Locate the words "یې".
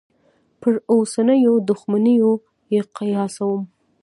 2.73-2.81